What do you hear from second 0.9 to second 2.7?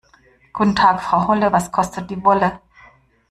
Frau Holle, was kostet die Wolle?